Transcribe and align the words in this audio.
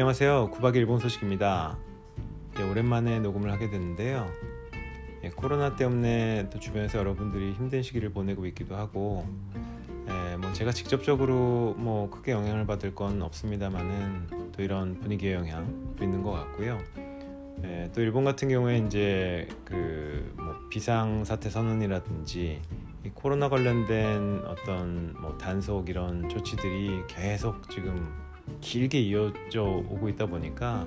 안녕하세요. 0.00 0.52
9박 0.54 0.76
일본 0.76 0.98
소식입니다. 0.98 1.76
네, 2.54 2.62
오랜만에 2.62 3.20
녹음을 3.20 3.52
하게 3.52 3.68
됐는데요. 3.68 4.30
예, 5.22 5.28
코로나 5.28 5.76
때문에 5.76 6.48
또 6.50 6.58
주변에서 6.58 6.96
여러분들이 6.96 7.52
힘든 7.52 7.82
시기를 7.82 8.08
보내고 8.08 8.46
있기도 8.46 8.76
하고, 8.76 9.26
예, 10.08 10.36
뭐 10.38 10.50
제가 10.54 10.72
직접적으로 10.72 11.74
뭐 11.76 12.08
크게 12.08 12.32
영향을 12.32 12.66
받을 12.66 12.94
건 12.94 13.20
없습니다만은 13.20 14.52
또 14.52 14.62
이런 14.62 14.98
분위기의 15.00 15.34
영향도 15.34 16.02
있는 16.02 16.22
것 16.22 16.30
같고요. 16.30 16.78
예, 17.64 17.90
또 17.94 18.00
일본 18.00 18.24
같은 18.24 18.48
경우에 18.48 18.78
이제 18.78 19.48
그 19.66 20.32
뭐 20.36 20.56
비상 20.70 21.24
사태 21.24 21.50
선언이라든지 21.50 22.60
이 23.04 23.08
코로나 23.14 23.48
관련된 23.48 24.42
어떤 24.46 25.14
뭐 25.20 25.36
단속 25.38 25.88
이런 25.88 26.28
조치들이 26.28 27.02
계속 27.06 27.68
지금 27.70 28.29
길게 28.60 29.00
이어져 29.00 29.62
오고 29.62 30.08
있다 30.10 30.26
보니까 30.26 30.86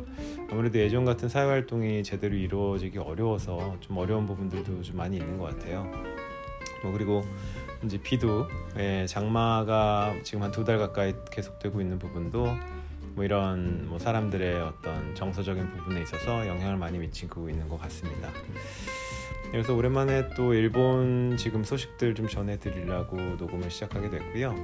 아무래도 0.51 0.79
예전 0.79 1.05
같은 1.05 1.29
사회 1.29 1.45
활동이 1.45 2.03
제대로 2.03 2.35
이루어지기 2.35 2.97
어려워서 2.99 3.77
좀 3.79 3.97
어려운 3.97 4.25
부분들도 4.25 4.81
좀 4.81 4.97
많이 4.97 5.17
있는 5.17 5.37
것 5.37 5.45
같아요. 5.57 5.89
뭐 6.83 6.91
그리고 6.91 7.23
이제 7.83 7.97
비도 8.01 8.47
예, 8.77 9.05
장마가 9.07 10.15
지금 10.23 10.43
한 10.43 10.51
두 10.51 10.63
달 10.63 10.77
가까이 10.77 11.13
계속되고 11.31 11.81
있는 11.81 11.99
부분도 11.99 12.47
뭐 13.15 13.23
이런 13.23 13.87
뭐 13.87 13.99
사람들의 13.99 14.61
어떤 14.61 15.13
정서적인 15.15 15.69
부분에 15.71 16.01
있어서 16.01 16.47
영향을 16.47 16.77
많이 16.77 16.97
미치고 16.97 17.49
있는 17.49 17.67
것 17.69 17.79
같습니다. 17.81 18.29
그래서 19.51 19.75
오랜만에 19.75 20.29
또 20.35 20.53
일본 20.55 21.37
지금 21.37 21.63
소식들 21.63 22.15
좀 22.15 22.27
전해드리려고 22.27 23.17
녹음을 23.37 23.69
시작하게 23.69 24.09
됐고요. 24.09 24.55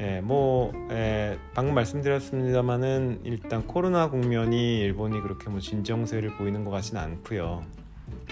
예, 0.00 0.20
뭐 0.20 0.72
예, 0.90 1.38
방금 1.54 1.74
말씀드렸습니다만은 1.74 3.20
일단 3.24 3.66
코로나 3.66 4.10
국면이 4.10 4.80
일본이 4.80 5.20
그렇게 5.22 5.48
뭐 5.48 5.58
진정세를 5.58 6.36
보이는 6.36 6.64
것 6.64 6.70
같지는 6.70 7.00
않고요. 7.00 7.64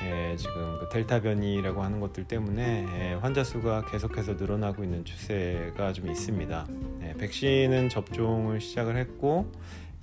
예, 0.02 0.36
지금 0.36 0.78
그 0.78 0.88
델타 0.90 1.22
변이라고 1.22 1.82
하는 1.82 2.00
것들 2.00 2.24
때문에 2.24 2.86
예, 2.98 3.12
환자 3.14 3.42
수가 3.42 3.86
계속해서 3.86 4.34
늘어나고 4.34 4.84
있는 4.84 5.06
추세가 5.06 5.94
좀 5.94 6.10
있습니다. 6.10 6.66
예, 7.02 7.14
백신은 7.14 7.88
접종을 7.88 8.60
시작을 8.60 8.98
했고 8.98 9.50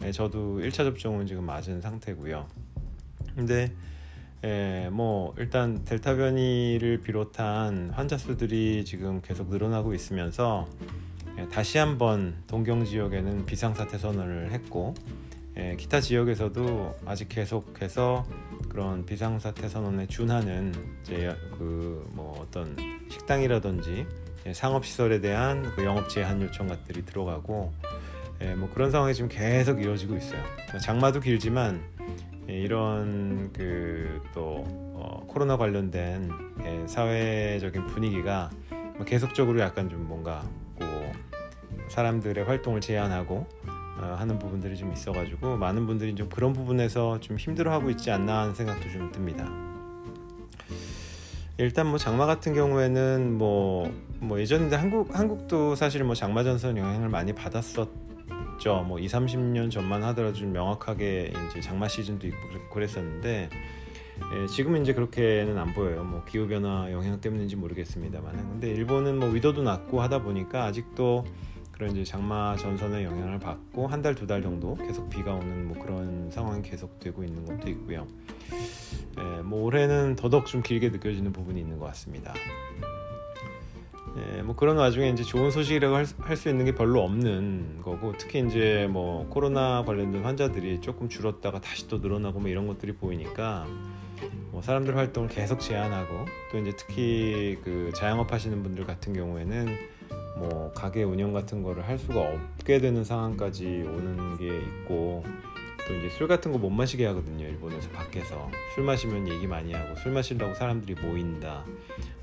예, 0.04 0.12
저도 0.12 0.62
1차 0.62 0.78
접종은 0.78 1.28
지금 1.28 1.46
맞은 1.46 1.82
상태고요. 1.82 2.48
근데 3.36 3.72
예, 4.44 4.90
뭐 4.92 5.36
일단 5.38 5.86
델타 5.86 6.16
변이를 6.16 7.02
비롯한 7.04 7.92
환자 7.92 8.18
수들이 8.18 8.84
지금 8.84 9.22
계속 9.22 9.50
늘어나고 9.50 9.94
있으면서 9.94 10.68
예, 10.82 11.01
다시 11.50 11.78
한번 11.78 12.36
동경 12.48 12.86
지역에는 12.86 13.46
비상사태 13.46 13.98
선언을 13.98 14.52
했고 14.52 14.94
예, 15.58 15.76
기타 15.78 16.00
지역에서도 16.00 17.00
아직 17.06 17.30
계속해서 17.30 18.26
그런 18.70 19.06
비상사태 19.06 19.68
선언에 19.68 20.08
준하는 20.08 20.74
이제 21.02 21.36
그뭐 21.58 22.40
어떤 22.42 22.76
식당이라든지 23.10 24.06
예, 24.46 24.54
상업시설에 24.54 25.20
대한 25.20 25.64
그 25.76 25.84
영업 25.84 26.10
제한 26.10 26.42
요청 26.42 26.68
같들이 26.68 27.04
들어가고 27.06 27.74
뭐 28.58 28.70
그런 28.74 28.90
상황이 28.90 29.14
지금 29.14 29.30
계속 29.30 29.84
이어지고 29.84 30.18
있어요. 30.18 30.42
장마도 30.82 31.20
길지만 31.20 31.84
이런 32.48 33.54
그 33.54 34.22
또 34.34 34.64
어, 34.68 35.24
코로나 35.28 35.58
관련된 35.58 36.30
사회적인 36.88 37.88
분위기가 37.88 38.50
뭐 38.96 39.06
계속적으로 39.06 39.60
약간 39.60 39.90
좀 39.90 40.08
뭔가 40.08 40.44
사람들의 41.92 42.46
활동을 42.46 42.82
제한하고 42.82 43.46
어, 44.00 44.16
하는 44.18 44.40
부분들이 44.40 44.78
좀 44.78 44.92
있어가지고 44.94 45.58
많은 45.58 45.86
분들이 45.86 46.16
좀 46.16 46.30
그런 46.30 46.54
부분에서 46.54 47.20
좀 47.20 47.38
힘들어하고 47.38 47.90
있지 47.92 48.10
않나 48.10 48.42
하는 48.42 48.56
생각도 48.56 48.90
좀 48.90 49.12
듭니다. 49.12 49.48
일단 51.58 51.88
뭐 51.88 52.00
장마 52.00 52.26
같은 52.26 52.54
경우에는 52.54 53.38
뭐, 53.38 53.94
뭐 54.20 54.40
예전인데 54.40 54.76
한국 54.78 55.16
한국도 55.16 55.76
사실 55.76 56.04
뭐 56.04 56.16
장마 56.16 56.44
전선 56.44 56.78
영향을 56.78 57.10
많이 57.10 57.34
받았었죠. 57.34 57.90
뭐 58.88 58.98
2, 58.98 59.06
30년 59.06 59.70
전만 59.70 60.02
하더라도 60.06 60.38
좀 60.38 60.54
명확하게 60.54 61.34
이제 61.50 61.62
장마 61.62 61.88
시즌도 61.88 62.26
있고 62.26 62.38
그랬었는데 62.74 63.50
예, 64.34 64.48
지금은 64.48 64.82
이제 64.84 64.94
그렇게는 64.94 65.58
안 65.58 65.74
보여요. 65.74 66.04
뭐 66.04 66.24
기후 66.24 66.48
변화 66.48 66.92
영향 66.92 67.20
때문인지 67.20 67.56
모르겠습니다만. 67.56 68.38
근데 68.38 68.70
일본은 68.70 69.20
뭐 69.20 69.30
위도도 69.30 69.62
낮고 69.62 70.02
하다 70.02 70.24
보니까 70.24 70.66
아직도 70.66 71.26
그런 71.72 71.92
이제 71.92 72.04
장마 72.04 72.56
전선의 72.56 73.06
영향을 73.06 73.40
받고 73.40 73.88
한 73.88 74.02
달두달 74.02 74.42
정도 74.42 74.76
계속 74.76 75.10
비가 75.10 75.34
오는 75.34 75.68
뭐 75.68 75.78
그런 75.80 76.30
상황이 76.32 76.62
계속되고 76.62 77.24
있는 77.24 77.46
것도 77.46 77.70
있고요. 77.70 78.08
예, 79.20 79.42
뭐 79.42 79.64
올해는 79.64 80.16
더더욱 80.16 80.46
좀 80.46 80.62
길게 80.62 80.90
느껴지는 80.90 81.32
부분이 81.34 81.60
있는 81.60 81.78
것 81.78 81.86
같습니다. 81.88 82.34
예, 84.18 84.42
뭐 84.42 84.56
그런 84.56 84.78
와중에 84.78 85.10
이제 85.10 85.24
좋은 85.24 85.52
소식이라고 85.52 85.96
할 85.96 86.36
수 86.36 86.50
있는 86.50 86.66
게 86.66 86.76
별로 86.76 87.02
없는 87.04 87.82
거고 87.82 88.14
특히 88.18 88.46
이제 88.46 88.88
뭐 88.92 89.28
코로나 89.30 89.84
관련된 89.84 90.24
환자들이 90.24 90.82
조금 90.82 91.08
줄었다가 91.08 91.62
다시 91.62 91.88
또 91.88 92.00
늘어나고 92.00 92.40
뭐 92.40 92.50
이런 92.50 92.68
것들이 92.68 92.94
보이니까 92.94 93.66
뭐 94.52 94.62
사람들 94.62 94.98
활동을 94.98 95.30
계속 95.30 95.60
제한하고 95.62 96.26
또 96.52 96.58
이제 96.58 96.74
특히 96.78 97.58
그 97.64 97.92
자영업 97.96 98.34
하시는 98.34 98.62
분들 98.64 98.86
같은 98.86 99.14
경우에는 99.14 99.78
뭐 100.42 100.72
가게 100.74 101.04
운영 101.04 101.34
같은 101.34 101.62
거를 101.62 101.88
할 101.88 102.00
수가 102.00 102.20
없게 102.20 102.80
되는 102.80 103.04
상황까지 103.04 103.66
오는 103.88 104.38
게 104.38 104.48
있고 104.48 105.24
또 105.88 105.94
이제 105.96 106.10
술 106.10 106.28
같은 106.28 106.52
거 106.52 106.58
못 106.58 106.70
마시게 106.72 107.06
하거든요 107.08 107.46
일본에서 107.48 107.90
밖에서 107.90 108.50
술 108.74 108.84
마시면 108.84 109.28
얘기 109.28 109.46
많이 109.48 109.74
하고 109.74 109.96
술 109.96 110.12
마신다고 110.14 110.54
사람들이 110.56 110.96
모인다 111.02 111.64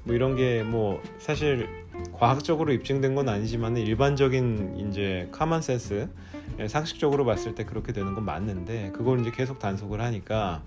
뭐 0.05 0.15
이런 0.15 0.35
게 0.37 0.63
뭐 0.65 1.01
사실 1.19 1.69
과학적으로 2.13 2.73
입증된 2.73 3.15
건 3.15 3.29
아니지만 3.29 3.77
일반적인 3.77 4.89
이제 4.91 5.29
카먼 5.33 5.63
센스 5.63 6.09
예, 6.59 6.67
상식적으로 6.67 7.25
봤을 7.25 7.55
때 7.55 7.65
그렇게 7.65 7.93
되는 7.93 8.15
건 8.15 8.25
맞는데 8.25 8.93
그걸 8.95 9.21
이제 9.21 9.31
계속 9.31 9.59
단속을 9.61 10.01
하니까 10.01 10.63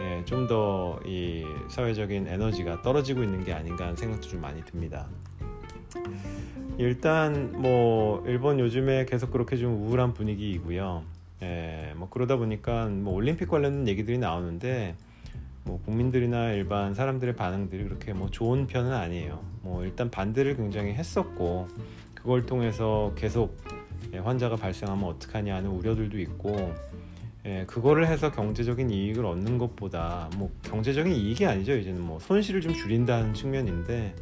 예, 0.00 0.24
좀 0.24 0.46
더 0.48 1.00
이 1.06 1.44
사회적인 1.70 2.26
에너지가 2.26 2.82
떨어지고 2.82 3.22
있는 3.22 3.44
게 3.44 3.52
아닌가 3.52 3.84
하는 3.84 3.96
생각도 3.96 4.28
좀 4.28 4.40
많이 4.40 4.62
듭니다. 4.64 5.06
일단 6.76 7.52
뭐 7.52 8.24
일본 8.26 8.58
요즘에 8.58 9.04
계속 9.04 9.30
그렇게 9.30 9.56
좀 9.56 9.86
우울한 9.86 10.12
분위기이고요. 10.12 11.04
예, 11.42 11.92
뭐 11.96 12.08
그러다 12.10 12.36
보니까 12.36 12.86
뭐 12.86 13.14
올림픽 13.14 13.48
관련된 13.48 13.86
얘기들이 13.86 14.18
나오는데 14.18 14.96
뭐 15.64 15.80
국민들이나 15.84 16.50
일반 16.50 16.94
사람들의 16.94 17.36
반응들이 17.36 17.84
그렇게 17.84 18.12
뭐 18.12 18.28
좋은 18.30 18.66
편은 18.66 18.92
아니에요. 18.92 19.40
뭐 19.62 19.84
일단 19.84 20.10
반대를 20.10 20.56
굉장히 20.56 20.92
했었고 20.94 21.68
그걸 22.14 22.44
통해서 22.44 23.12
계속 23.16 23.56
예, 24.12 24.18
환자가 24.18 24.56
발생하면 24.56 25.04
어떡하냐 25.04 25.54
하는 25.54 25.70
우려들도 25.70 26.18
있고 26.18 26.74
예, 27.46 27.64
그거를 27.66 28.08
해서 28.08 28.32
경제적인 28.32 28.90
이익을 28.90 29.24
얻는 29.24 29.58
것보다 29.58 30.28
뭐 30.36 30.50
경제적인 30.62 31.14
이익이 31.14 31.46
아니죠. 31.46 31.76
이제는 31.76 32.00
뭐 32.00 32.18
손실을 32.18 32.60
좀 32.60 32.72
줄인다는 32.72 33.32
측면인데 33.32 34.14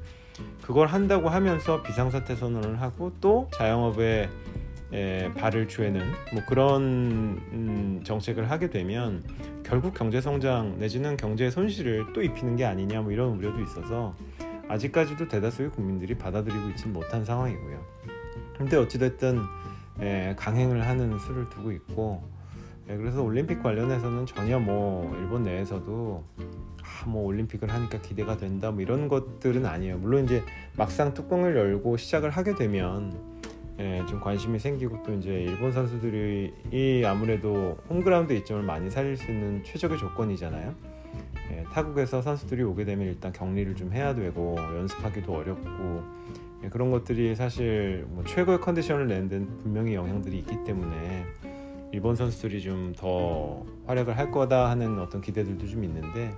그걸 0.63 0.87
한다고 0.87 1.29
하면서 1.29 1.83
비상사태 1.83 2.37
선언을 2.37 2.81
하고 2.81 3.13
또 3.21 3.49
자영업에 3.53 4.29
에, 4.93 5.33
발을 5.35 5.69
죄는 5.69 6.01
뭐 6.35 6.43
그런 6.47 7.41
음, 7.53 8.01
정책을 8.05 8.51
하게 8.51 8.69
되면 8.69 9.25
결국 9.63 9.95
경제 9.95 10.21
성장 10.21 10.79
내지는 10.79 11.17
경제 11.17 11.51
손실을 11.51 12.13
또 12.13 12.23
입히는 12.23 12.57
게 12.57 12.65
아니냐 12.65 13.01
뭐 13.01 13.11
이런 13.11 13.31
우려도 13.31 13.61
있어서 13.63 14.15
아직까지도 14.69 15.29
대다수의 15.29 15.71
국민들이 15.71 16.15
받아들이고 16.15 16.71
있지 16.71 16.89
못한 16.89 17.25
상황이고요. 17.25 17.81
근데 18.59 18.77
어찌됐든 18.77 19.41
에, 20.01 20.35
강행을 20.37 20.87
하는 20.87 21.19
수를 21.19 21.49
두고 21.49 21.73
있고 21.73 22.23
에, 22.89 22.97
그래서 22.97 23.23
올림픽 23.23 23.63
관련해서는 23.63 24.27
전혀 24.27 24.59
뭐 24.59 25.17
일본 25.17 25.43
내에서도 25.43 26.25
아, 26.39 26.43
뭐 27.09 27.25
올림픽을 27.25 27.71
하니까 27.71 28.01
기대가 28.01 28.37
된다 28.37 28.71
뭐 28.71 28.83
이런 28.83 29.09
것들은 29.09 29.65
아니에요. 29.67 29.99
물론 29.99 30.25
이제 30.25 30.43
막상 30.77 31.15
뚜껑을 31.15 31.57
열고 31.57 31.97
시작을 31.97 32.31
하게 32.31 32.55
되면 32.55 33.13
예, 33.79 34.03
좀 34.09 34.21
관심이 34.21 34.59
생기고 34.59 35.03
또 35.03 35.13
이제 35.15 35.31
일본 35.31 35.73
선수들이 35.73 37.05
아무래도 37.07 37.79
홈그라운드 37.89 38.33
이점을 38.33 38.63
많이 38.63 38.91
살릴 38.91 39.17
수 39.17 39.31
있는 39.31 39.65
최적의 39.65 39.99
조건이잖아요. 39.99 40.75
예, 41.53 41.65
타국에서 41.73 42.23
선수들이 42.23 42.63
오게 42.63 42.85
되면 42.85 43.07
일단 43.09 43.33
격리를 43.33 43.75
좀 43.75 43.93
해야 43.93 44.15
되고 44.15 44.57
연습하기도 44.59 45.33
어렵고 45.35 46.03
예, 46.65 46.69
그런 46.69 46.91
것들이 46.91 47.35
사실 47.35 48.05
뭐 48.11 48.23
최고의 48.25 48.61
컨디션을 48.61 49.09
내는 49.09 49.29
데는 49.29 49.59
분명히 49.59 49.95
영향들이 49.95 50.39
있기 50.39 50.65
때문에 50.65 51.25
일본 51.93 52.15
선수들이 52.15 52.63
좀 52.63 52.93
더 52.97 53.65
활약을 53.87 54.17
할 54.17 54.31
거다 54.31 54.71
하는 54.71 54.99
어떤 55.01 55.21
기대들도 55.21 55.67
좀 55.67 55.83
있는데 55.85 56.33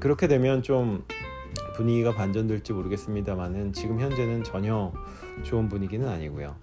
그렇게 0.00 0.28
되면 0.28 0.62
좀 0.62 1.04
분위기가 1.74 2.12
반전될지 2.14 2.72
모르겠습니다만은 2.72 3.72
지금 3.72 4.00
현재는 4.00 4.44
전혀 4.44 4.92
좋은 5.44 5.68
분위기는 5.68 6.06
아니고요. 6.06 6.54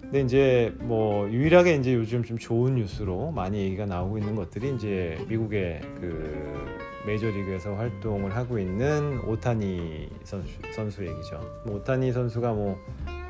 근데 0.00 0.22
이제 0.22 0.74
뭐 0.80 1.30
유일하게 1.30 1.76
이제 1.76 1.94
요즘 1.94 2.24
좀 2.24 2.36
좋은 2.36 2.74
뉴스로 2.74 3.30
많이 3.30 3.60
얘기가 3.60 3.86
나오고 3.86 4.18
있는 4.18 4.34
것들이 4.34 4.74
이제 4.74 5.24
미국의 5.28 5.80
그 6.00 6.66
메이저리그에서 7.06 7.74
활동을 7.76 8.34
하고 8.34 8.58
있는 8.58 9.20
오타니 9.20 10.08
선수, 10.24 10.48
선수 10.74 11.06
얘기죠. 11.06 11.40
뭐 11.64 11.76
오타니 11.76 12.10
선수가 12.12 12.52
뭐 12.52 12.76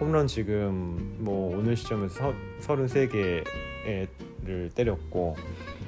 홈런 0.00 0.26
지금 0.26 1.16
뭐 1.18 1.54
오늘 1.54 1.76
시점에서 1.76 2.32
33개를 2.60 3.44
때렸고 4.74 5.36
예, 5.38 5.79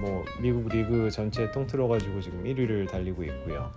뭐 0.00 0.24
미국 0.40 0.68
리그 0.68 1.10
전체 1.10 1.50
통틀어 1.50 1.86
가지고 1.88 2.20
지금 2.20 2.42
1위를 2.44 2.88
달리고 2.88 3.22
있고요. 3.24 3.70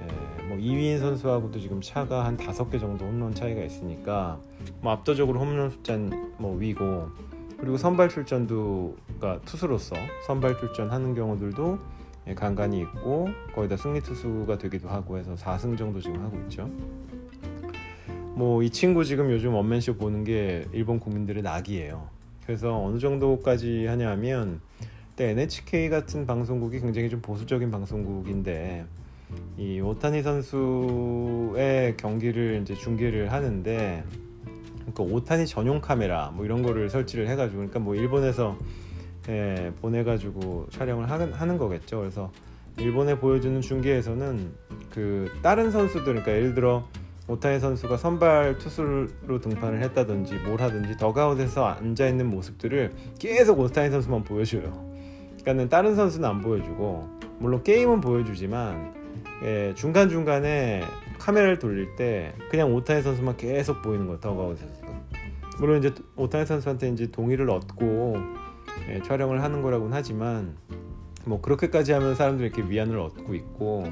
예, 0.00 0.42
뭐 0.44 0.56
2위인 0.58 0.98
선수하고도 0.98 1.58
지금 1.58 1.80
차가 1.80 2.24
한 2.24 2.36
다섯 2.36 2.70
개 2.70 2.78
정도 2.78 3.06
홈런 3.06 3.34
차이가 3.34 3.62
있으니까 3.62 4.38
뭐 4.80 4.92
압도적으로 4.92 5.40
홈런 5.40 5.70
숫자는 5.70 6.34
뭐 6.38 6.56
위고 6.56 7.08
그리고 7.58 7.78
선발 7.78 8.10
출전도 8.10 8.96
그러니까 9.18 9.42
투수로서 9.46 9.96
선발 10.26 10.58
출전하는 10.58 11.14
경우들도 11.14 11.78
예, 12.28 12.34
간간히 12.34 12.80
있고 12.80 13.28
거의 13.54 13.68
다 13.68 13.76
승리 13.76 14.00
투수가 14.00 14.58
되기도 14.58 14.88
하고 14.88 15.16
해서 15.16 15.34
4승 15.34 15.78
정도 15.78 16.00
지금 16.00 16.22
하고 16.22 16.36
있죠. 16.42 16.68
뭐 18.34 18.62
이 18.62 18.68
친구 18.68 19.02
지금 19.04 19.30
요즘 19.32 19.54
원맨쇼 19.54 19.94
보는 19.96 20.24
게 20.24 20.66
일본 20.72 21.00
국민들의 21.00 21.42
낙이에요. 21.42 22.08
그래서 22.44 22.78
어느 22.84 22.98
정도까지 22.98 23.86
하냐면 23.86 24.60
NHK 25.24 25.88
같은 25.88 26.26
방송국이 26.26 26.80
굉장히 26.80 27.08
좀 27.08 27.22
보수적인 27.22 27.70
방송국인데 27.70 28.84
이 29.56 29.80
오타니 29.80 30.22
선수의 30.22 31.96
경기를 31.96 32.60
이제 32.62 32.74
중계를 32.74 33.32
하는데 33.32 34.04
그러니까 34.80 35.02
오타니 35.02 35.46
전용 35.46 35.80
카메라 35.80 36.30
뭐 36.30 36.44
이런 36.44 36.62
거를 36.62 36.90
설치를 36.90 37.28
해가지고 37.28 37.56
그러니까 37.56 37.78
뭐 37.80 37.94
일본에서 37.94 38.56
예, 39.28 39.72
보내가지고 39.80 40.66
촬영을 40.70 41.10
하는, 41.10 41.32
하는 41.32 41.58
거겠죠. 41.58 41.98
그래서 41.98 42.30
일본에 42.78 43.18
보여주는 43.18 43.60
중계에서는 43.60 44.52
그 44.90 45.32
다른 45.42 45.70
선수들 45.70 46.04
그러니까 46.04 46.32
예를 46.32 46.54
들어 46.54 46.86
오타니 47.26 47.58
선수가 47.58 47.96
선발 47.96 48.58
투수로 48.58 49.40
등판을 49.40 49.82
했다든지 49.82 50.34
뭘 50.46 50.60
하든지 50.60 50.96
더가웃에서 50.96 51.64
앉아 51.64 52.06
있는 52.06 52.26
모습들을 52.30 52.92
계속 53.18 53.58
오타니 53.58 53.90
선수만 53.90 54.22
보여줘요. 54.22 54.95
그러니까는 55.46 55.68
다른 55.68 55.94
선수는 55.94 56.28
안 56.28 56.40
보여주고 56.40 57.08
물론 57.38 57.62
게임은 57.62 58.00
보여주지만 58.00 58.94
예, 59.44 59.72
중간 59.76 60.08
중간에 60.08 60.82
카메라를 61.18 61.60
돌릴 61.60 61.94
때 61.94 62.32
그냥 62.50 62.74
오타니 62.74 63.02
선수만 63.02 63.36
계속 63.36 63.80
보이는 63.80 64.06
거예요. 64.06 64.18
더가웃에서. 64.20 64.66
물론 65.58 65.78
이제 65.78 65.94
오타니 66.16 66.46
선수한테 66.46 66.88
이제 66.88 67.10
동의를 67.10 67.48
얻고 67.48 68.16
예, 68.90 69.00
촬영을 69.02 69.42
하는 69.42 69.62
거라고는 69.62 69.92
하지만 69.92 70.56
뭐 71.24 71.40
그렇게까지 71.40 71.92
하면 71.92 72.16
사람들이 72.16 72.48
이렇게 72.48 72.68
위안을 72.68 72.98
얻고 72.98 73.34
있고 73.34 73.88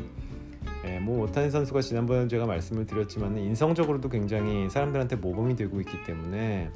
예, 0.86 0.98
뭐 0.98 1.24
오타니 1.24 1.50
선수가 1.50 1.82
지난번에 1.82 2.26
제가 2.26 2.46
말씀을 2.46 2.84
드렸지만 2.84 3.38
인성적으로도 3.38 4.08
굉장히 4.08 4.68
사람들한테 4.68 5.16
모범이 5.16 5.54
되고 5.54 5.80
있기 5.80 6.02
때문에 6.04 6.70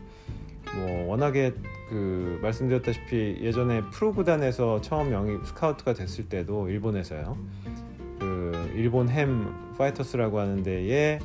뭐 0.77 1.09
워낙에 1.09 1.55
그 1.89 2.39
말씀드렸다시피 2.43 3.39
예전에 3.41 3.83
프로 3.91 4.13
구단에서 4.13 4.81
처음 4.81 5.13
영입 5.13 5.47
스카우트가 5.47 5.95
됐을 5.95 6.29
때도 6.29 6.69
일본에서요. 6.69 7.37
그 8.19 8.73
일본 8.75 9.09
햄 9.09 9.55
파이터스라고 9.79 10.39
하는 10.39 10.63
데에 10.63 11.19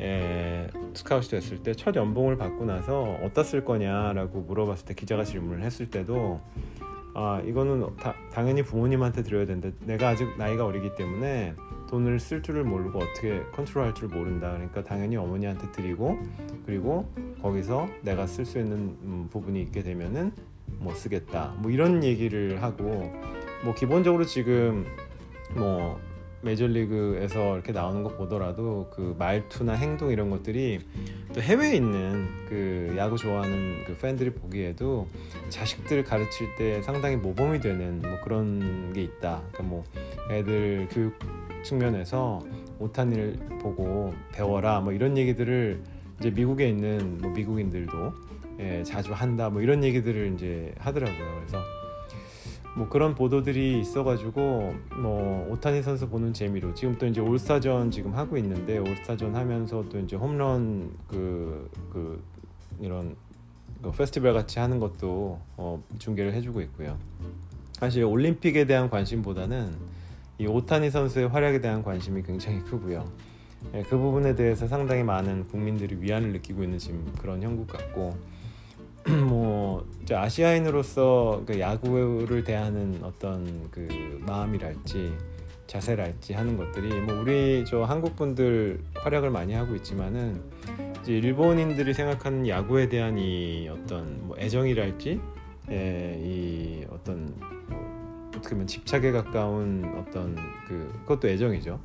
에, 0.00 0.68
스카웃이 0.94 1.28
됐을 1.28 1.62
때 1.62 1.74
첫 1.74 1.94
연봉을 1.94 2.36
받고 2.36 2.64
나서 2.64 3.16
쓸 3.44 3.64
거냐라고 3.64 4.40
물어봤을 4.40 4.86
때 4.86 4.94
기자가 4.94 5.24
질문을 5.24 5.62
했을 5.62 5.90
때도 5.90 6.40
아 7.14 7.42
이거는 7.44 7.96
다, 7.96 8.14
당연히 8.32 8.62
부모님한테 8.62 9.22
드려야 9.22 9.46
되는데 9.46 9.72
내가 9.84 10.08
아직 10.08 10.36
나이가 10.38 10.64
어리기 10.64 10.94
때문에 10.94 11.54
돈을 11.90 12.20
쓸 12.20 12.40
줄을 12.40 12.62
모르고 12.62 13.00
어떻게 13.00 13.42
컨트롤할 13.52 13.94
줄 13.94 14.08
모른다. 14.08 14.52
그러니까 14.52 14.84
당연히 14.84 15.16
어머니한테 15.16 15.72
드리고 15.72 16.18
그리고 16.64 17.10
거기서 17.42 17.88
내가 18.02 18.28
쓸 18.28 18.44
수 18.44 18.58
있는 18.58 18.96
음, 19.02 19.28
부분이 19.30 19.60
있게 19.62 19.82
되면은 19.82 20.32
뭐 20.78 20.94
쓰겠다. 20.94 21.56
뭐 21.58 21.72
이런 21.72 22.04
얘기를 22.04 22.62
하고 22.62 23.12
뭐 23.64 23.74
기본적으로 23.74 24.24
지금 24.24 24.86
뭐 25.56 26.00
메이저리그에서 26.42 27.54
이렇게 27.54 27.72
나오는 27.72 28.02
것 28.02 28.16
보더라도 28.16 28.90
그 28.92 29.14
말투나 29.18 29.74
행동 29.74 30.10
이런 30.10 30.30
것들이 30.30 30.80
또 31.34 31.40
해외에 31.40 31.76
있는 31.76 32.26
그 32.48 32.94
야구 32.96 33.16
좋아하는 33.16 33.84
그 33.86 33.96
팬들이 33.96 34.30
보기에도 34.30 35.06
자식들 35.48 36.04
가르칠 36.04 36.54
때 36.56 36.82
상당히 36.82 37.16
모범이 37.16 37.60
되는 37.60 38.00
뭐 38.00 38.18
그런 38.22 38.92
게 38.92 39.02
있다. 39.02 39.42
그러니까 39.52 39.62
뭐 39.62 39.84
애들 40.30 40.88
교육 40.90 41.14
측면에서 41.62 42.40
오타니를 42.78 43.36
보고 43.60 44.14
배워라 44.32 44.80
뭐 44.80 44.92
이런 44.92 45.18
얘기들을 45.18 45.82
이제 46.18 46.30
미국에 46.30 46.68
있는 46.68 47.18
뭐 47.18 47.30
미국인들도 47.30 48.12
예, 48.60 48.82
자주 48.82 49.12
한다 49.12 49.48
뭐 49.50 49.62
이런 49.62 49.82
얘기들을 49.84 50.34
이제 50.34 50.74
하더라고요. 50.78 51.36
그래서 51.36 51.79
뭐 52.76 52.88
그런 52.88 53.14
보도들이 53.14 53.80
있어가지고 53.80 54.74
뭐 54.96 55.48
오타니 55.50 55.82
선수 55.82 56.08
보는 56.08 56.32
재미로 56.32 56.72
지금 56.74 56.96
또 56.98 57.06
이제 57.06 57.20
올스타전 57.20 57.90
지금 57.90 58.14
하고 58.14 58.36
있는데 58.36 58.78
올스타전 58.78 59.34
하면서 59.34 59.84
또 59.88 59.98
이제 59.98 60.16
홈런 60.16 60.96
그, 61.08 61.68
그 61.92 62.22
이런 62.80 63.16
그 63.82 63.90
페스티벌 63.90 64.34
같이 64.34 64.58
하는 64.58 64.78
것도 64.78 65.40
어, 65.56 65.82
중계를 65.98 66.32
해주고 66.34 66.60
있고요. 66.62 66.96
사실 67.72 68.04
올림픽에 68.04 68.66
대한 68.66 68.88
관심보다는 68.88 69.74
이 70.38 70.46
오타니 70.46 70.90
선수의 70.90 71.28
활약에 71.28 71.60
대한 71.60 71.82
관심이 71.82 72.22
굉장히 72.22 72.60
크고요. 72.60 73.04
예, 73.74 73.82
그 73.82 73.98
부분에 73.98 74.34
대해서 74.34 74.66
상당히 74.66 75.02
많은 75.02 75.44
국민들이 75.44 75.96
위안을 76.00 76.32
느끼고 76.32 76.62
있는 76.62 76.78
지금 76.78 77.12
그런 77.18 77.42
형국 77.42 77.66
같고 77.66 78.16
뭐 79.26 79.86
아시아인으로서 80.10 81.42
그 81.46 81.58
야구를 81.58 82.44
대하는 82.44 83.00
어떤 83.02 83.70
그 83.70 83.88
마음이랄지 84.26 85.12
자세랄지 85.66 86.32
하는 86.34 86.56
것들이 86.56 87.00
뭐 87.00 87.20
우리 87.20 87.64
저 87.64 87.84
한국 87.84 88.16
분들 88.16 88.80
활약을 88.96 89.30
많이 89.30 89.54
하고 89.54 89.76
있지만은 89.76 90.42
이제 91.02 91.12
일본인들이 91.12 91.94
생각하는 91.94 92.48
야구에 92.48 92.88
대한 92.88 93.16
이 93.18 93.68
어떤 93.68 94.26
뭐 94.26 94.36
애정이랄지 94.38 95.20
예, 95.70 96.20
이 96.20 96.84
어떤 96.90 97.32
뭐 97.68 98.28
어떻게 98.28 98.50
보면 98.50 98.66
집착에 98.66 99.12
가까운 99.12 99.84
어떤 99.96 100.34
그 100.66 100.92
그것도 101.02 101.28
애정이죠. 101.28 101.78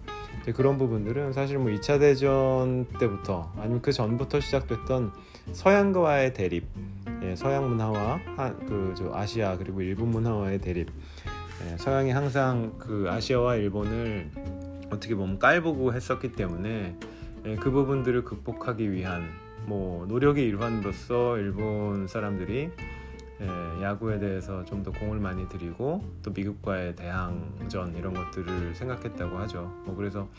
그런 0.55 0.77
부분들은 0.77 1.33
사실 1.33 1.57
뭐 1.57 1.71
2차 1.71 1.99
대전 1.99 2.85
때부터 2.99 3.51
아니면 3.57 3.81
그 3.81 3.91
전부터 3.91 4.39
시작됐던 4.39 5.11
서양과의 5.51 6.33
대립 6.33 6.65
예, 7.25 7.35
서양 7.35 7.67
문화와 7.69 8.19
그저 8.67 9.11
아시아 9.13 9.57
그리고 9.57 9.81
일본 9.81 10.09
문화와의 10.09 10.59
대립. 10.59 10.89
예, 11.65 11.77
서양이 11.77 12.11
항상 12.11 12.73
그 12.77 13.07
아시아와 13.09 13.55
일본을 13.55 14.29
어떻게 14.91 15.15
보면 15.15 15.39
깔보고 15.39 15.93
했었기 15.93 16.33
때문에 16.33 16.95
예, 17.45 17.55
그 17.55 17.71
부분들을 17.71 18.23
극복하기 18.23 18.91
위한 18.91 19.29
뭐 19.65 20.05
노력의 20.05 20.45
일환으로서 20.45 21.37
일본 21.37 22.07
사람들이 22.07 22.69
예, 23.41 23.83
야구에 23.83 24.19
대해서 24.19 24.63
좀 24.63 24.83
더 24.83 24.91
공을 24.91 25.19
많이 25.19 25.49
들이고 25.49 26.03
또 26.21 26.31
미국과의 26.31 26.95
대항전 26.95 27.95
이런 27.97 28.13
것들을 28.13 28.75
생각했다고 28.75 29.37
하죠. 29.39 29.73
뭐 29.85 29.95
그래서 29.95 30.29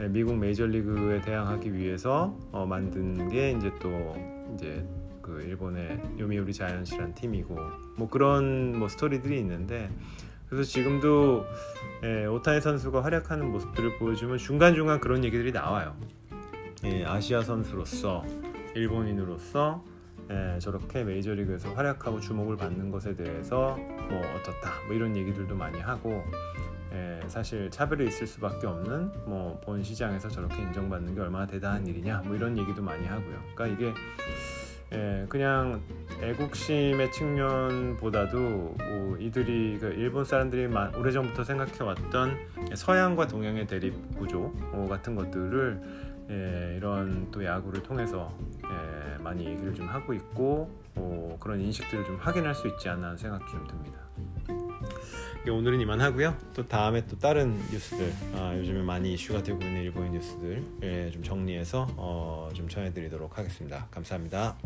예, 0.00 0.06
미국 0.06 0.36
메이저리그에 0.36 1.20
대항하기 1.22 1.74
위해서 1.74 2.36
어, 2.52 2.64
만든 2.64 3.28
게 3.28 3.50
이제 3.50 3.72
또 3.80 4.14
이제 4.54 4.86
그 5.28 5.42
일본의 5.42 6.00
요미우리 6.18 6.54
자이언츠란 6.54 7.14
팀이고 7.14 7.54
뭐 7.98 8.08
그런 8.08 8.78
뭐 8.78 8.88
스토리들이 8.88 9.38
있는데 9.40 9.90
그래서 10.48 10.64
지금도 10.68 11.44
예, 12.04 12.24
오타니 12.24 12.62
선수가 12.62 13.04
활약하는 13.04 13.50
모습들을 13.52 13.98
보여주면 13.98 14.38
중간 14.38 14.74
중간 14.74 14.98
그런 14.98 15.22
얘기들이 15.22 15.52
나와요. 15.52 15.94
예, 16.84 17.04
아시아 17.04 17.42
선수로서 17.42 18.24
일본인으로서 18.74 19.84
예, 20.30 20.58
저렇게 20.58 21.04
메이저리그에서 21.04 21.74
활약하고 21.74 22.20
주목을 22.20 22.56
받는 22.56 22.90
것에 22.90 23.14
대해서 23.14 23.76
뭐 23.76 24.20
어떻다 24.36 24.72
뭐 24.86 24.94
이런 24.94 25.14
얘기들도 25.14 25.54
많이 25.54 25.78
하고 25.80 26.24
예, 26.94 27.20
사실 27.28 27.70
차별이 27.70 28.06
있을 28.06 28.26
수밖에 28.26 28.66
없는 28.66 29.12
뭐 29.26 29.60
본 29.62 29.82
시장에서 29.82 30.30
저렇게 30.30 30.62
인정받는 30.62 31.14
게 31.14 31.20
얼마나 31.20 31.46
대단한 31.46 31.86
일이냐 31.86 32.22
뭐 32.24 32.34
이런 32.34 32.56
얘기도 32.56 32.80
많이 32.80 33.06
하고요. 33.06 33.42
그러니까 33.54 33.66
이게 33.66 33.94
예, 34.92 35.26
그냥 35.28 35.82
애국심의 36.22 37.12
측면보다도 37.12 38.38
뭐 38.38 39.16
이들이 39.20 39.78
그 39.78 39.86
일본 39.88 40.24
사람들이 40.24 40.66
오래전부터 40.96 41.44
생각해 41.44 41.82
왔던 41.82 42.36
서양과 42.74 43.28
동양의 43.28 43.66
대립 43.66 43.94
구조 44.16 44.52
어, 44.72 44.86
같은 44.88 45.14
것들을 45.14 46.08
예, 46.30 46.74
이런 46.76 47.30
또 47.30 47.44
야구를 47.44 47.82
통해서 47.82 48.32
예, 48.64 49.22
많이 49.22 49.46
얘기를 49.46 49.74
좀 49.74 49.86
하고 49.88 50.14
있고 50.14 50.70
어, 50.94 51.36
그런 51.38 51.60
인식들을 51.60 52.04
좀 52.04 52.16
확인할 52.16 52.54
수 52.54 52.66
있지 52.68 52.88
않나 52.88 53.16
생각이 53.16 53.44
좀 53.50 53.66
듭니다. 53.66 53.98
예, 55.46 55.50
오늘은 55.50 55.80
이만 55.80 56.00
하고요. 56.00 56.36
또 56.54 56.66
다음에 56.66 57.06
또 57.06 57.18
다른 57.18 57.56
뉴스들 57.70 58.12
아, 58.34 58.54
요즘에 58.56 58.82
많이 58.82 59.14
이슈가 59.14 59.42
되고 59.42 59.62
있는 59.62 59.82
일본인 59.82 60.12
뉴스들 60.12 60.64
예, 60.82 61.10
좀 61.10 61.22
정리해서 61.22 61.86
어, 61.96 62.48
좀 62.54 62.68
전해드리도록 62.68 63.38
하겠습니다. 63.38 63.86
감사합니다. 63.90 64.56